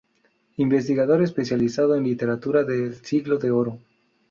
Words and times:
Investigador 0.57 1.21
especializado 1.21 1.93
en 1.95 2.03
literatura 2.05 2.63
del 2.63 2.95
Siglo 3.05 3.37
de 3.37 3.51
Oro. 3.51 3.77